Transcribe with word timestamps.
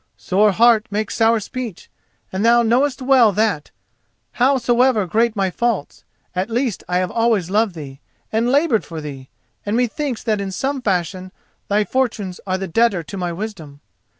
Sore 0.17 0.51
heart 0.51 0.87
makes 0.89 1.15
sour 1.15 1.39
speech, 1.39 1.87
and 2.33 2.43
thou 2.43 2.63
knowest 2.63 3.03
well 3.03 3.31
that, 3.33 3.69
howsoever 4.31 5.05
great 5.05 5.35
my 5.35 5.51
faults, 5.51 6.03
at 6.35 6.49
least 6.49 6.83
I 6.89 6.97
have 6.97 7.11
always 7.11 7.51
loved 7.51 7.75
thee 7.75 7.99
and 8.31 8.49
laboured 8.49 8.83
for 8.83 8.99
thee, 8.99 9.29
and 9.63 9.77
methinks 9.77 10.23
that 10.23 10.41
in 10.41 10.51
some 10.51 10.81
fashion 10.81 11.31
thy 11.67 11.83
fortunes 11.83 12.39
are 12.47 12.57
the 12.57 12.67
debtor 12.67 13.03
to 13.03 13.15
my 13.15 13.31
wisdom. 13.31 13.79